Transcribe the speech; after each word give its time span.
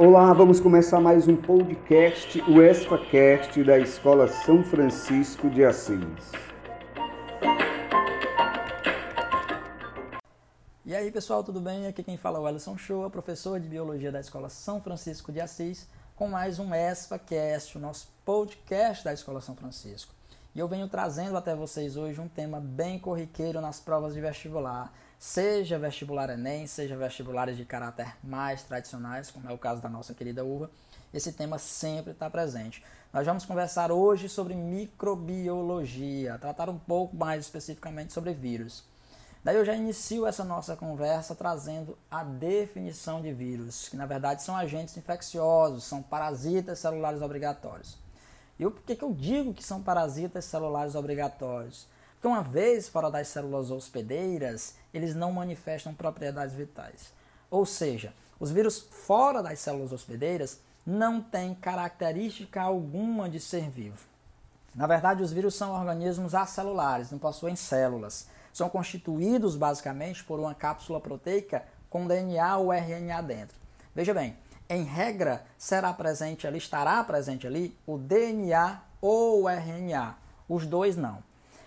Olá, 0.00 0.32
vamos 0.32 0.60
começar 0.60 1.00
mais 1.00 1.26
um 1.26 1.34
podcast, 1.34 2.40
o 2.42 2.62
ESFAcast 2.62 3.64
da 3.64 3.80
Escola 3.80 4.28
São 4.28 4.62
Francisco 4.62 5.50
de 5.50 5.64
Assis. 5.64 6.30
E 10.86 10.94
aí 10.94 11.10
pessoal, 11.10 11.42
tudo 11.42 11.60
bem? 11.60 11.88
Aqui 11.88 12.04
quem 12.04 12.16
fala 12.16 12.38
é 12.38 12.42
o 12.42 12.46
Alisson 12.46 12.78
Shoa, 12.78 13.10
professor 13.10 13.58
de 13.58 13.68
Biologia 13.68 14.12
da 14.12 14.20
Escola 14.20 14.48
São 14.48 14.80
Francisco 14.80 15.32
de 15.32 15.40
Assis, 15.40 15.88
com 16.14 16.28
mais 16.28 16.60
um 16.60 16.72
ESFAcast, 16.72 17.76
o 17.76 17.80
nosso 17.80 18.08
podcast 18.24 19.04
da 19.04 19.12
Escola 19.12 19.40
São 19.40 19.56
Francisco. 19.56 20.14
E 20.54 20.58
eu 20.58 20.66
venho 20.66 20.88
trazendo 20.88 21.36
até 21.36 21.54
vocês 21.54 21.96
hoje 21.96 22.20
um 22.20 22.28
tema 22.28 22.58
bem 22.58 22.98
corriqueiro 22.98 23.60
nas 23.60 23.78
provas 23.78 24.14
de 24.14 24.20
vestibular, 24.20 24.92
seja 25.18 25.78
vestibular 25.78 26.30
Enem, 26.30 26.66
seja 26.66 26.96
vestibulares 26.96 27.56
de 27.56 27.64
caráter 27.64 28.16
mais 28.24 28.62
tradicionais, 28.62 29.30
como 29.30 29.48
é 29.48 29.52
o 29.52 29.58
caso 29.58 29.82
da 29.82 29.88
nossa 29.88 30.14
querida 30.14 30.44
UVA, 30.44 30.70
esse 31.12 31.32
tema 31.32 31.58
sempre 31.58 32.12
está 32.12 32.30
presente. 32.30 32.82
Nós 33.12 33.26
vamos 33.26 33.44
conversar 33.44 33.92
hoje 33.92 34.28
sobre 34.28 34.54
microbiologia, 34.54 36.38
tratar 36.38 36.68
um 36.68 36.78
pouco 36.78 37.14
mais 37.14 37.44
especificamente 37.44 38.12
sobre 38.12 38.32
vírus. 38.32 38.84
Daí 39.44 39.56
eu 39.56 39.64
já 39.64 39.74
inicio 39.74 40.26
essa 40.26 40.44
nossa 40.44 40.76
conversa 40.76 41.34
trazendo 41.34 41.96
a 42.10 42.24
definição 42.24 43.20
de 43.20 43.32
vírus, 43.32 43.88
que 43.88 43.96
na 43.96 44.06
verdade 44.06 44.42
são 44.42 44.56
agentes 44.56 44.96
infecciosos, 44.96 45.84
são 45.84 46.02
parasitas 46.02 46.80
celulares 46.80 47.22
obrigatórios. 47.22 48.07
E 48.58 48.64
por 48.64 48.82
que, 48.82 48.96
que 48.96 49.04
eu 49.04 49.12
digo 49.12 49.54
que 49.54 49.62
são 49.62 49.82
parasitas 49.82 50.44
celulares 50.44 50.94
obrigatórios? 50.94 51.86
Porque 52.14 52.26
uma 52.26 52.42
vez 52.42 52.88
fora 52.88 53.10
das 53.10 53.28
células 53.28 53.70
hospedeiras, 53.70 54.74
eles 54.92 55.14
não 55.14 55.32
manifestam 55.32 55.94
propriedades 55.94 56.54
vitais. 56.54 57.12
Ou 57.48 57.64
seja, 57.64 58.12
os 58.40 58.50
vírus 58.50 58.80
fora 58.80 59.42
das 59.42 59.60
células 59.60 59.92
hospedeiras 59.92 60.60
não 60.84 61.20
têm 61.20 61.54
característica 61.54 62.60
alguma 62.60 63.28
de 63.28 63.38
ser 63.38 63.70
vivo. 63.70 64.06
Na 64.74 64.86
verdade, 64.86 65.22
os 65.22 65.32
vírus 65.32 65.54
são 65.54 65.72
organismos 65.72 66.34
acelulares, 66.34 67.10
não 67.10 67.18
possuem 67.18 67.54
células. 67.54 68.26
São 68.52 68.68
constituídos 68.68 69.54
basicamente 69.54 70.24
por 70.24 70.40
uma 70.40 70.54
cápsula 70.54 71.00
proteica 71.00 71.64
com 71.88 72.06
DNA 72.06 72.56
ou 72.56 72.72
RNA 72.72 73.22
dentro. 73.22 73.56
Veja 73.94 74.12
bem, 74.12 74.36
em 74.68 74.82
regra, 74.82 75.44
será 75.56 75.92
presente 75.92 76.46
ali, 76.46 76.58
estará 76.58 77.02
presente 77.02 77.46
ali 77.46 77.76
o 77.86 77.96
DNA 77.96 78.80
ou 79.00 79.42
o 79.42 79.48
RNA. 79.48 80.16
Os 80.48 80.66
dois 80.66 80.96
não. 80.96 81.22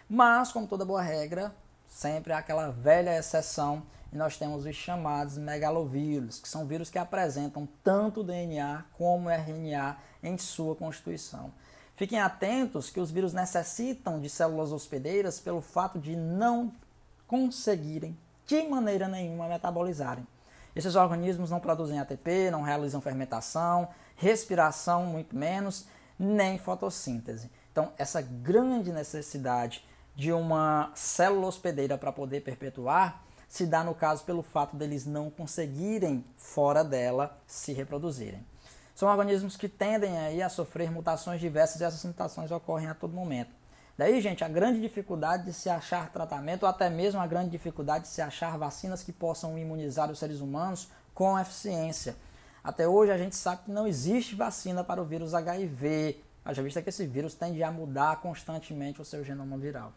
Mas, 0.09 0.51
como 0.51 0.67
toda 0.67 0.85
boa 0.85 1.01
regra, 1.01 1.53
sempre 1.87 2.33
há 2.33 2.37
aquela 2.37 2.69
velha 2.69 3.17
exceção 3.17 3.83
e 4.11 4.17
nós 4.17 4.37
temos 4.37 4.65
os 4.65 4.75
chamados 4.75 5.37
megalovírus, 5.37 6.39
que 6.39 6.49
são 6.49 6.65
vírus 6.65 6.89
que 6.89 6.99
apresentam 6.99 7.67
tanto 7.83 8.23
DNA 8.23 8.83
como 8.97 9.29
RNA 9.29 9.97
em 10.21 10.37
sua 10.37 10.75
constituição. 10.75 11.51
Fiquem 11.95 12.19
atentos 12.19 12.89
que 12.89 12.99
os 12.99 13.09
vírus 13.09 13.31
necessitam 13.31 14.19
de 14.19 14.29
células 14.29 14.71
hospedeiras 14.71 15.39
pelo 15.39 15.61
fato 15.61 15.97
de 15.97 16.15
não 16.15 16.73
conseguirem 17.25 18.17
de 18.45 18.63
maneira 18.63 19.07
nenhuma 19.07 19.47
metabolizarem. 19.47 20.27
Esses 20.75 20.95
organismos 20.95 21.49
não 21.49 21.59
produzem 21.59 21.99
ATP, 21.99 22.49
não 22.51 22.61
realizam 22.61 23.01
fermentação, 23.01 23.89
respiração, 24.15 25.05
muito 25.05 25.35
menos, 25.35 25.87
nem 26.17 26.57
fotossíntese. 26.57 27.49
Então, 27.71 27.91
essa 27.97 28.21
grande 28.21 28.91
necessidade 28.91 29.83
de 30.15 30.31
uma 30.31 30.91
célula 30.93 31.47
hospedeira 31.47 31.97
para 31.97 32.11
poder 32.11 32.41
perpetuar 32.41 33.23
se 33.47 33.65
dá 33.65 33.83
no 33.83 33.93
caso 33.93 34.23
pelo 34.23 34.41
fato 34.41 34.77
deles 34.77 35.05
não 35.05 35.29
conseguirem 35.29 36.23
fora 36.37 36.83
dela 36.83 37.37
se 37.45 37.73
reproduzirem. 37.73 38.45
São 38.95 39.09
organismos 39.09 39.57
que 39.57 39.67
tendem 39.67 40.17
aí 40.19 40.41
a 40.41 40.47
sofrer 40.47 40.91
mutações 40.91 41.41
diversas 41.41 41.81
e 41.81 41.83
essas 41.83 42.05
mutações 42.05 42.51
ocorrem 42.51 42.87
a 42.87 42.93
todo 42.93 43.13
momento. 43.13 43.60
Daí, 44.01 44.19
gente, 44.19 44.43
a 44.43 44.47
grande 44.47 44.81
dificuldade 44.81 45.45
de 45.45 45.53
se 45.53 45.69
achar 45.69 46.09
tratamento 46.09 46.63
ou 46.63 46.69
até 46.69 46.89
mesmo 46.89 47.21
a 47.21 47.27
grande 47.27 47.51
dificuldade 47.51 48.05
de 48.05 48.09
se 48.09 48.19
achar 48.19 48.57
vacinas 48.57 49.03
que 49.03 49.11
possam 49.11 49.59
imunizar 49.59 50.09
os 50.09 50.17
seres 50.17 50.41
humanos 50.41 50.89
com 51.13 51.37
eficiência. 51.37 52.15
Até 52.63 52.87
hoje 52.87 53.11
a 53.11 53.17
gente 53.19 53.35
sabe 53.35 53.65
que 53.65 53.71
não 53.71 53.85
existe 53.85 54.33
vacina 54.33 54.83
para 54.83 54.99
o 54.99 55.05
vírus 55.05 55.35
HIV, 55.35 56.19
haja 56.43 56.63
vista 56.63 56.81
que 56.81 56.89
esse 56.89 57.05
vírus 57.05 57.35
tende 57.35 57.61
a 57.61 57.71
mudar 57.71 58.19
constantemente 58.21 58.99
o 58.99 59.05
seu 59.05 59.23
genoma 59.23 59.55
viral. 59.55 59.93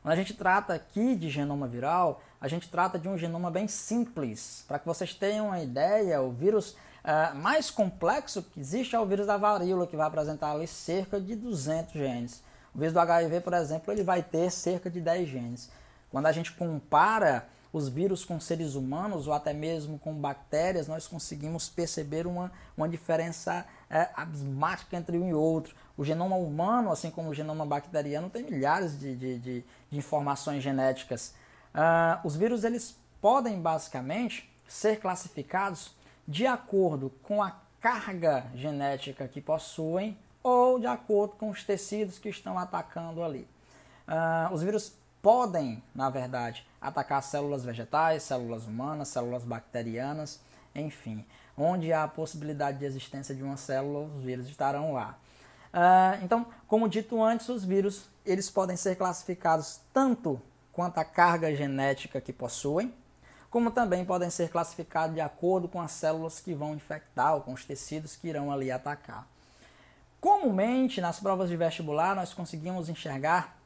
Quando 0.00 0.14
a 0.14 0.16
gente 0.16 0.32
trata 0.32 0.72
aqui 0.72 1.14
de 1.14 1.28
genoma 1.28 1.68
viral, 1.68 2.22
a 2.40 2.48
gente 2.48 2.70
trata 2.70 2.98
de 2.98 3.06
um 3.06 3.18
genoma 3.18 3.50
bem 3.50 3.68
simples. 3.68 4.64
Para 4.66 4.78
que 4.78 4.86
vocês 4.86 5.12
tenham 5.12 5.48
uma 5.48 5.60
ideia, 5.60 6.22
o 6.22 6.32
vírus 6.32 6.70
uh, 6.70 7.34
mais 7.34 7.70
complexo 7.70 8.42
que 8.42 8.58
existe 8.58 8.96
é 8.96 8.98
o 8.98 9.04
vírus 9.04 9.26
da 9.26 9.36
varíola, 9.36 9.86
que 9.86 9.94
vai 9.94 10.06
apresentar 10.06 10.52
ali 10.52 10.66
cerca 10.66 11.20
de 11.20 11.36
200 11.36 11.92
genes. 11.92 12.53
O 12.74 12.78
vírus 12.78 12.92
do 12.92 13.00
HIV, 13.00 13.40
por 13.40 13.52
exemplo, 13.52 13.92
ele 13.92 14.02
vai 14.02 14.22
ter 14.22 14.50
cerca 14.50 14.90
de 14.90 15.00
10 15.00 15.28
genes. 15.28 15.70
Quando 16.10 16.26
a 16.26 16.32
gente 16.32 16.52
compara 16.52 17.46
os 17.72 17.88
vírus 17.88 18.24
com 18.24 18.38
seres 18.38 18.74
humanos 18.76 19.26
ou 19.26 19.32
até 19.32 19.52
mesmo 19.52 19.98
com 19.98 20.14
bactérias, 20.14 20.86
nós 20.86 21.08
conseguimos 21.08 21.68
perceber 21.68 22.26
uma, 22.26 22.52
uma 22.76 22.88
diferença 22.88 23.66
é, 23.90 24.08
abismática 24.14 24.96
entre 24.96 25.18
um 25.18 25.28
e 25.28 25.34
outro. 25.34 25.74
O 25.96 26.04
genoma 26.04 26.36
humano, 26.36 26.92
assim 26.92 27.10
como 27.10 27.30
o 27.30 27.34
genoma 27.34 27.66
bacteriano, 27.66 28.30
tem 28.30 28.44
milhares 28.44 28.98
de, 28.98 29.16
de, 29.16 29.38
de, 29.38 29.64
de 29.90 29.98
informações 29.98 30.62
genéticas. 30.62 31.34
Uh, 31.74 32.24
os 32.24 32.36
vírus 32.36 32.62
eles 32.62 32.96
podem 33.20 33.60
basicamente 33.60 34.48
ser 34.68 35.00
classificados 35.00 35.92
de 36.26 36.46
acordo 36.46 37.10
com 37.22 37.42
a 37.42 37.56
carga 37.80 38.46
genética 38.54 39.26
que 39.26 39.40
possuem 39.40 40.16
ou 40.44 40.78
de 40.78 40.86
acordo 40.86 41.36
com 41.36 41.48
os 41.48 41.64
tecidos 41.64 42.18
que 42.18 42.28
estão 42.28 42.58
atacando 42.58 43.24
ali. 43.24 43.48
Uh, 44.06 44.52
os 44.52 44.62
vírus 44.62 44.92
podem, 45.22 45.82
na 45.94 46.10
verdade, 46.10 46.66
atacar 46.78 47.22
células 47.22 47.64
vegetais, 47.64 48.22
células 48.22 48.66
humanas, 48.66 49.08
células 49.08 49.42
bacterianas, 49.42 50.38
enfim. 50.74 51.24
Onde 51.56 51.92
há 51.94 52.04
a 52.04 52.08
possibilidade 52.08 52.78
de 52.78 52.84
existência 52.84 53.34
de 53.34 53.42
uma 53.42 53.56
célula, 53.56 54.06
os 54.06 54.22
vírus 54.22 54.46
estarão 54.46 54.92
lá. 54.92 55.18
Uh, 55.72 56.22
então, 56.22 56.46
como 56.68 56.88
dito 56.88 57.22
antes, 57.22 57.48
os 57.48 57.64
vírus 57.64 58.06
eles 58.26 58.50
podem 58.50 58.76
ser 58.76 58.96
classificados 58.96 59.80
tanto 59.94 60.40
quanto 60.72 60.98
a 60.98 61.04
carga 61.04 61.54
genética 61.56 62.20
que 62.20 62.32
possuem, 62.32 62.92
como 63.50 63.70
também 63.70 64.04
podem 64.04 64.28
ser 64.28 64.50
classificados 64.50 65.14
de 65.14 65.20
acordo 65.20 65.68
com 65.68 65.80
as 65.80 65.92
células 65.92 66.38
que 66.38 66.52
vão 66.52 66.74
infectar 66.74 67.34
ou 67.34 67.40
com 67.40 67.52
os 67.52 67.64
tecidos 67.64 68.14
que 68.14 68.28
irão 68.28 68.52
ali 68.52 68.70
atacar. 68.70 69.26
Comumente, 70.24 71.02
nas 71.02 71.20
provas 71.20 71.50
de 71.50 71.56
vestibular, 71.58 72.16
nós 72.16 72.32
conseguimos 72.32 72.88
enxergar 72.88 73.58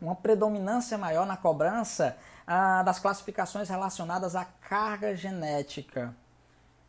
uma 0.00 0.16
predominância 0.16 0.96
maior 0.96 1.26
na 1.26 1.36
cobrança 1.36 2.16
ah, 2.46 2.82
das 2.82 2.98
classificações 2.98 3.68
relacionadas 3.68 4.34
à 4.34 4.42
carga 4.42 5.14
genética. 5.14 6.16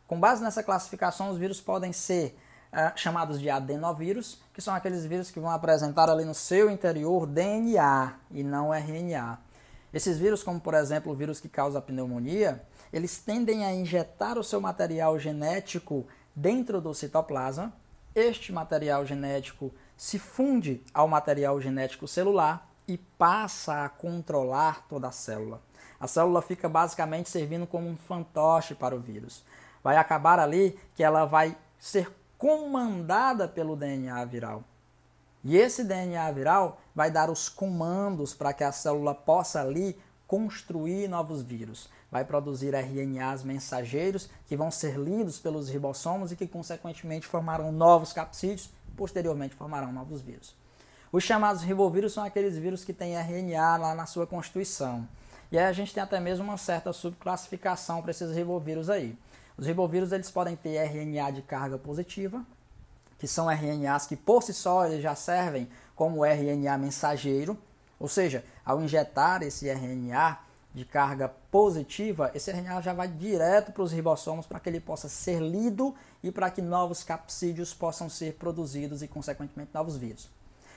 Com 0.08 0.18
base 0.18 0.42
nessa 0.42 0.62
classificação, 0.62 1.28
os 1.28 1.36
vírus 1.36 1.60
podem 1.60 1.92
ser 1.92 2.34
uh, 2.72 2.98
chamados 2.98 3.38
de 3.38 3.50
adenovírus, 3.50 4.40
que 4.54 4.62
são 4.62 4.74
aqueles 4.74 5.04
vírus 5.04 5.30
que 5.30 5.38
vão 5.38 5.50
apresentar 5.50 6.08
ali 6.08 6.24
no 6.24 6.34
seu 6.34 6.70
interior 6.70 7.26
DNA 7.26 8.14
e 8.30 8.42
não 8.42 8.72
RNA. 8.72 9.38
Esses 9.92 10.18
vírus, 10.18 10.42
como 10.42 10.58
por 10.58 10.72
exemplo 10.72 11.12
o 11.12 11.14
vírus 11.14 11.38
que 11.38 11.48
causa 11.50 11.82
pneumonia, 11.82 12.64
eles 12.90 13.18
tendem 13.18 13.66
a 13.66 13.74
injetar 13.74 14.38
o 14.38 14.42
seu 14.42 14.62
material 14.62 15.18
genético 15.18 16.06
dentro 16.34 16.80
do 16.80 16.94
citoplasma. 16.94 17.70
Este 18.14 18.52
material 18.52 19.06
genético 19.06 19.72
se 19.96 20.18
funde 20.18 20.82
ao 20.92 21.06
material 21.06 21.60
genético 21.60 22.08
celular 22.08 22.68
e 22.88 22.98
passa 22.98 23.84
a 23.84 23.88
controlar 23.88 24.86
toda 24.88 25.08
a 25.08 25.12
célula. 25.12 25.62
A 26.00 26.08
célula 26.08 26.42
fica 26.42 26.68
basicamente 26.68 27.30
servindo 27.30 27.66
como 27.66 27.88
um 27.88 27.96
fantoche 27.96 28.74
para 28.74 28.96
o 28.96 29.00
vírus. 29.00 29.44
Vai 29.82 29.96
acabar 29.96 30.40
ali 30.40 30.78
que 30.94 31.04
ela 31.04 31.24
vai 31.24 31.56
ser 31.78 32.12
comandada 32.36 33.46
pelo 33.46 33.76
DNA 33.76 34.24
viral. 34.24 34.64
E 35.44 35.56
esse 35.56 35.84
DNA 35.84 36.32
viral 36.32 36.80
vai 36.94 37.10
dar 37.10 37.30
os 37.30 37.48
comandos 37.48 38.34
para 38.34 38.52
que 38.52 38.64
a 38.64 38.72
célula 38.72 39.14
possa 39.14 39.60
ali 39.60 39.96
construir 40.30 41.08
novos 41.08 41.42
vírus. 41.42 41.90
Vai 42.08 42.24
produzir 42.24 42.72
RNAs 42.72 43.42
mensageiros 43.42 44.30
que 44.46 44.56
vão 44.56 44.70
ser 44.70 44.96
lidos 44.96 45.40
pelos 45.40 45.68
ribossomos 45.68 46.30
e 46.30 46.36
que, 46.36 46.46
consequentemente, 46.46 47.26
formarão 47.26 47.72
novos 47.72 48.12
capsídeos 48.12 48.70
posteriormente, 48.96 49.56
formarão 49.56 49.92
novos 49.92 50.20
vírus. 50.20 50.54
Os 51.10 51.24
chamados 51.24 51.64
ribovírus 51.64 52.12
são 52.12 52.22
aqueles 52.22 52.56
vírus 52.56 52.84
que 52.84 52.92
têm 52.92 53.16
RNA 53.16 53.76
lá 53.76 53.92
na 53.92 54.06
sua 54.06 54.24
constituição. 54.24 55.08
E 55.50 55.58
aí 55.58 55.64
a 55.64 55.72
gente 55.72 55.92
tem 55.92 56.00
até 56.00 56.20
mesmo 56.20 56.44
uma 56.44 56.56
certa 56.56 56.92
subclassificação 56.92 58.00
para 58.00 58.12
esses 58.12 58.32
ribovírus 58.32 58.88
aí. 58.88 59.18
Os 59.58 59.66
ribovírus 59.66 60.12
eles 60.12 60.30
podem 60.30 60.54
ter 60.54 60.76
RNA 60.76 61.32
de 61.32 61.42
carga 61.42 61.76
positiva, 61.76 62.46
que 63.18 63.26
são 63.26 63.50
RNAs 63.50 64.06
que 64.06 64.14
por 64.14 64.44
si 64.44 64.54
só 64.54 64.86
eles 64.86 65.02
já 65.02 65.16
servem 65.16 65.68
como 65.96 66.24
RNA 66.24 66.78
mensageiro, 66.78 67.58
ou 68.00 68.08
seja, 68.08 68.44
ao 68.64 68.82
injetar 68.82 69.42
esse 69.42 69.68
RNA, 69.68 70.38
de 70.72 70.84
carga 70.84 71.28
positiva, 71.50 72.30
esse 72.34 72.50
RNA 72.50 72.80
já 72.80 72.92
vai 72.92 73.08
direto 73.08 73.72
para 73.72 73.82
os 73.82 73.92
ribossomos 73.92 74.46
para 74.46 74.60
que 74.60 74.68
ele 74.68 74.80
possa 74.80 75.08
ser 75.08 75.40
lido 75.40 75.94
e 76.22 76.30
para 76.30 76.50
que 76.50 76.62
novos 76.62 77.02
capsídeos 77.02 77.74
possam 77.74 78.08
ser 78.08 78.34
produzidos 78.34 79.02
e, 79.02 79.08
consequentemente, 79.08 79.72
novos 79.74 79.96
vírus. 79.96 80.30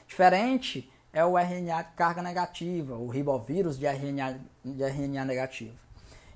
Diferente 0.08 0.92
é 1.12 1.24
o 1.24 1.38
RNA 1.38 1.84
de 1.84 1.92
carga 1.94 2.24
negativa, 2.24 2.96
o 2.96 3.08
ribovírus 3.08 3.78
de 3.78 3.86
RNA, 3.86 4.40
de 4.66 4.84
RNA 4.84 5.26
negativo. 5.26 5.76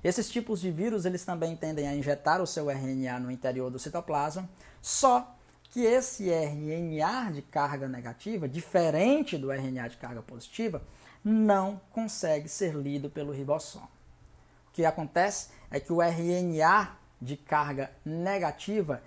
Esses 0.04 0.30
tipos 0.30 0.60
de 0.60 0.70
vírus 0.70 1.04
eles 1.04 1.24
também 1.24 1.56
tendem 1.56 1.88
a 1.88 1.96
injetar 1.96 2.40
o 2.40 2.46
seu 2.46 2.70
RNA 2.70 3.18
no 3.18 3.30
interior 3.30 3.70
do 3.70 3.78
citoplasma, 3.80 4.48
só 4.80 5.36
que 5.70 5.84
esse 5.84 6.30
RNA 6.30 7.30
de 7.32 7.42
carga 7.42 7.88
negativa, 7.88 8.48
diferente 8.48 9.36
do 9.36 9.52
RNA 9.52 9.88
de 9.88 9.96
carga 9.96 10.22
positiva, 10.22 10.82
não 11.22 11.80
consegue 11.92 12.48
ser 12.48 12.74
lido 12.74 13.10
pelo 13.10 13.32
ribossomo. 13.32 13.88
O 14.68 14.72
que 14.72 14.84
acontece 14.84 15.50
é 15.70 15.78
que 15.78 15.92
o 15.92 16.00
RNA 16.00 16.96
de 17.20 17.36
carga 17.36 17.90
negativa 18.04 19.02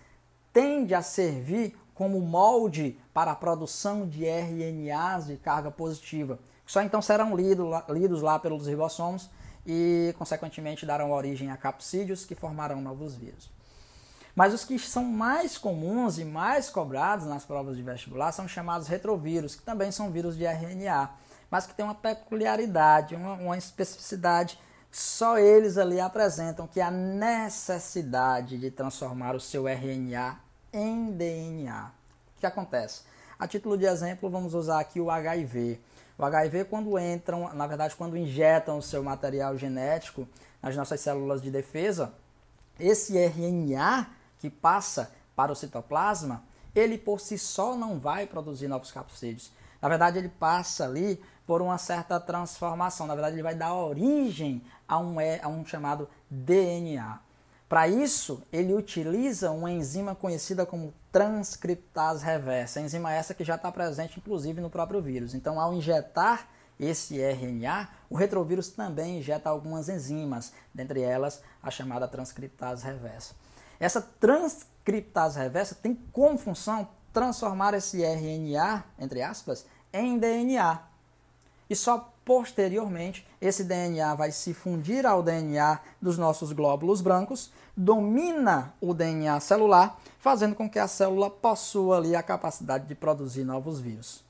tende 0.53 0.93
a 0.93 1.01
servir 1.01 1.75
como 1.93 2.19
molde 2.19 2.99
para 3.13 3.31
a 3.31 3.35
produção 3.35 4.07
de 4.07 4.25
RNAs 4.25 5.27
de 5.27 5.37
carga 5.37 5.71
positiva, 5.71 6.39
que 6.65 6.71
só 6.71 6.81
então 6.81 7.01
serão 7.01 7.35
lido, 7.35 7.69
lidos 7.89 8.21
lá 8.21 8.39
pelos 8.39 8.67
ribossomos 8.67 9.29
e, 9.65 10.13
consequentemente, 10.17 10.85
darão 10.85 11.11
origem 11.11 11.51
a 11.51 11.57
capsídeos 11.57 12.25
que 12.25 12.35
formarão 12.35 12.81
novos 12.81 13.15
vírus. 13.15 13.49
Mas 14.35 14.53
os 14.53 14.63
que 14.63 14.79
são 14.79 15.03
mais 15.03 15.57
comuns 15.57 16.17
e 16.17 16.25
mais 16.25 16.69
cobrados 16.69 17.25
nas 17.25 17.45
provas 17.45 17.75
de 17.75 17.83
vestibular 17.83 18.31
são 18.31 18.47
chamados 18.47 18.87
retrovírus, 18.87 19.55
que 19.55 19.63
também 19.63 19.91
são 19.91 20.11
vírus 20.11 20.37
de 20.37 20.45
RNA 20.45 21.09
mas 21.51 21.67
que 21.67 21.75
tem 21.75 21.83
uma 21.83 21.93
peculiaridade, 21.93 23.13
uma, 23.13 23.33
uma 23.33 23.57
especificidade 23.57 24.57
só 24.89 25.37
eles 25.37 25.77
ali 25.77 25.99
apresentam, 25.99 26.65
que 26.65 26.79
a 26.79 26.89
necessidade 26.89 28.57
de 28.57 28.71
transformar 28.71 29.35
o 29.35 29.39
seu 29.39 29.67
RNA 29.67 30.39
em 30.73 31.11
DNA. 31.11 31.91
O 32.37 32.39
que 32.39 32.45
acontece? 32.45 33.03
A 33.37 33.47
título 33.47 33.77
de 33.77 33.85
exemplo, 33.85 34.29
vamos 34.29 34.53
usar 34.53 34.79
aqui 34.79 34.99
o 34.99 35.11
HIV. 35.11 35.79
O 36.17 36.23
HIV, 36.23 36.65
quando 36.65 36.97
entram, 36.97 37.53
na 37.53 37.67
verdade, 37.67 37.95
quando 37.95 38.17
injetam 38.17 38.77
o 38.77 38.81
seu 38.81 39.03
material 39.03 39.57
genético 39.57 40.27
nas 40.61 40.75
nossas 40.75 40.99
células 40.99 41.41
de 41.41 41.49
defesa, 41.49 42.13
esse 42.79 43.17
RNA 43.17 44.07
que 44.41 44.49
passa 44.49 45.13
para 45.35 45.51
o 45.51 45.55
citoplasma, 45.55 46.43
ele 46.73 46.97
por 46.97 47.19
si 47.19 47.37
só 47.37 47.77
não 47.77 47.99
vai 47.99 48.25
produzir 48.25 48.67
novos 48.67 48.91
capsídeos. 48.91 49.51
Na 49.79 49.87
verdade, 49.87 50.17
ele 50.17 50.29
passa 50.29 50.83
ali 50.83 51.21
por 51.45 51.61
uma 51.61 51.77
certa 51.77 52.19
transformação. 52.19 53.05
Na 53.05 53.13
verdade, 53.13 53.35
ele 53.35 53.43
vai 53.43 53.55
dar 53.55 53.73
origem 53.73 54.63
a 54.87 54.97
um, 54.97 55.15
a 55.41 55.47
um 55.47 55.65
chamado 55.65 56.09
DNA. 56.29 57.19
Para 57.69 57.87
isso, 57.87 58.43
ele 58.51 58.73
utiliza 58.73 59.51
uma 59.51 59.71
enzima 59.71 60.13
conhecida 60.13 60.65
como 60.65 60.93
transcriptase 61.11 62.25
reversa, 62.25 62.79
a 62.79 62.83
enzima 62.83 63.13
essa 63.13 63.33
que 63.33 63.43
já 63.43 63.55
está 63.55 63.71
presente 63.71 64.19
inclusive 64.19 64.59
no 64.59 64.69
próprio 64.69 65.01
vírus. 65.01 65.33
Então, 65.33 65.59
ao 65.59 65.73
injetar 65.73 66.47
esse 66.79 67.21
RNA, 67.21 67.87
o 68.09 68.15
retrovírus 68.15 68.69
também 68.69 69.19
injeta 69.19 69.49
algumas 69.49 69.87
enzimas, 69.87 70.51
dentre 70.73 71.01
elas 71.01 71.41
a 71.61 71.69
chamada 71.69 72.07
transcriptase 72.07 72.83
reversa. 72.83 73.35
Essa 73.81 74.01
transcriptase 74.01 75.37
reversa 75.37 75.75
tem 75.75 75.93
como 76.13 76.37
função 76.37 76.87
transformar 77.11 77.73
esse 77.73 78.01
RNA, 78.01 78.85
entre 78.97 79.21
aspas, 79.21 79.65
em 79.91 80.17
DNA 80.17 80.91
e 81.71 81.75
só 81.75 82.13
posteriormente 82.25 83.25
esse 83.39 83.63
DNA 83.63 84.13
vai 84.13 84.29
se 84.29 84.53
fundir 84.53 85.05
ao 85.05 85.23
DNA 85.23 85.79
dos 86.01 86.17
nossos 86.17 86.51
glóbulos 86.51 86.99
brancos, 86.99 87.49
domina 87.77 88.73
o 88.81 88.93
DNA 88.93 89.39
celular, 89.39 89.97
fazendo 90.19 90.53
com 90.53 90.69
que 90.69 90.77
a 90.77 90.85
célula 90.85 91.29
possua 91.29 91.95
ali 91.95 92.13
a 92.13 92.21
capacidade 92.21 92.87
de 92.87 92.93
produzir 92.93 93.45
novos 93.45 93.79
vírus. 93.79 94.21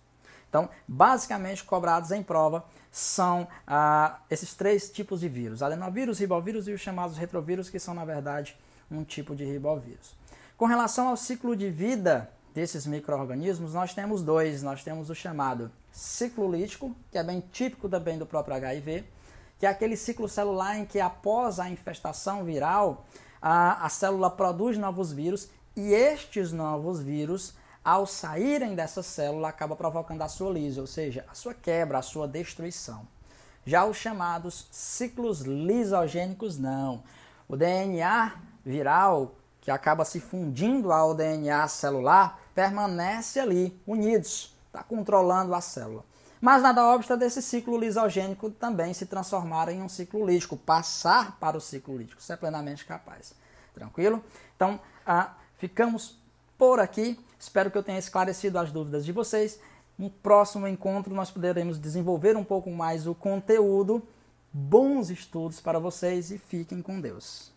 Então, 0.48 0.70
basicamente 0.88 1.64
cobrados 1.64 2.12
em 2.12 2.22
prova 2.22 2.64
são 2.92 3.48
ah, 3.66 4.20
esses 4.30 4.54
três 4.54 4.92
tipos 4.92 5.22
de 5.22 5.28
vírus: 5.28 5.64
adenovírus, 5.64 6.20
ribovírus 6.20 6.68
e 6.68 6.74
os 6.74 6.80
chamados 6.80 7.18
retrovírus, 7.18 7.72
que 7.72 7.80
são 7.80 7.96
na 7.96 8.06
verdade 8.06 8.56
um 8.96 9.04
tipo 9.04 9.36
de 9.36 9.46
ribovírus. 9.46 10.16
Com 10.58 10.66
relação 10.66 11.08
ao 11.08 11.18
ciclo 11.18 11.56
de 11.56 11.70
vida 11.70 12.30
desses 12.54 12.86
micro-organismos, 12.86 13.74
nós 13.74 13.94
temos 13.94 14.22
dois. 14.22 14.62
Nós 14.62 14.84
temos 14.84 15.10
o 15.10 15.16
chamado 15.16 15.72
ciclo 15.92 16.52
lítico, 16.52 16.96
que 17.12 17.18
é 17.18 17.24
bem 17.24 17.44
típico 17.52 17.90
também 17.90 18.18
do 18.18 18.26
próprio 18.26 18.56
HIV, 18.56 19.04
que 19.58 19.66
é 19.66 19.70
aquele 19.70 19.96
ciclo 19.96 20.28
celular 20.28 20.78
em 20.78 20.86
que 20.86 21.00
após 21.00 21.60
a 21.60 21.70
infestação 21.70 22.44
viral, 22.44 23.06
a, 23.42 23.86
a 23.86 23.90
célula 23.90 24.30
produz 24.30 24.78
novos 24.78 25.12
vírus 25.12 25.50
e 25.76 25.94
estes 25.94 26.52
novos 26.52 27.02
vírus, 27.02 27.54
ao 27.84 28.06
saírem 28.06 28.76
dessa 28.76 29.02
célula, 29.02 29.50
acaba 29.50 29.76
provocando 29.76 30.22
a 30.22 30.28
sua 30.28 30.52
lise, 30.52 30.80
ou 30.80 30.86
seja, 30.86 31.26
a 31.28 31.34
sua 31.34 31.54
quebra, 31.54 31.98
a 31.98 32.02
sua 32.04 32.28
destruição. 32.28 33.08
Já 33.66 33.86
os 33.86 33.98
chamados 33.98 34.68
ciclos 34.72 35.42
lisogênicos, 35.42 36.60
não. 36.60 37.04
O 37.48 37.56
DNA 37.56 38.34
viral, 38.66 39.36
que 39.60 39.70
acaba 39.70 40.04
se 40.04 40.20
fundindo 40.20 40.92
ao 40.92 41.14
DNA 41.14 41.68
celular, 41.68 42.40
permanece 42.54 43.40
ali, 43.40 43.80
unidos, 43.86 44.56
está 44.68 44.84
controlando 44.84 45.54
a 45.54 45.62
célula. 45.62 46.04
Mas 46.42 46.64
nada 46.64 46.84
obsta 46.88 47.16
desse 47.16 47.40
ciclo 47.40 47.78
lisogênico 47.78 48.50
também 48.50 48.96
se 48.96 49.06
transformar 49.06 49.70
em 49.70 49.84
um 49.84 49.88
ciclo 49.88 50.26
lítico, 50.26 50.58
passar 50.58 51.38
para 51.40 51.56
o 51.56 51.62
ciclo 51.62 51.96
lítico. 51.96 52.20
Isso 52.20 52.34
é 52.34 52.36
plenamente 52.36 52.84
capaz. 52.84 53.36
Tranquilo? 53.76 54.24
Então, 54.56 54.80
ah, 55.06 55.36
ficamos 55.58 56.20
por 56.58 56.80
aqui. 56.80 57.20
Espero 57.40 57.70
que 57.70 57.78
eu 57.78 57.84
tenha 57.84 58.00
esclarecido 58.00 58.58
as 58.58 58.72
dúvidas 58.72 59.06
de 59.06 59.12
vocês. 59.12 59.60
No 59.96 60.10
próximo 60.10 60.68
encontro, 60.68 61.14
nós 61.14 61.30
poderemos 61.30 61.78
desenvolver 61.78 62.36
um 62.36 62.44
pouco 62.44 62.72
mais 62.72 63.06
o 63.06 63.14
conteúdo. 63.14 64.02
Bons 64.52 65.12
estudos 65.12 65.62
para 65.62 65.78
vocês 65.78 66.32
e 66.32 66.40
fiquem 66.40 66.82
com 66.82 67.00
Deus. 67.00 67.54